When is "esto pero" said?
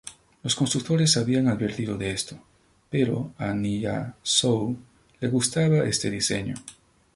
2.09-3.35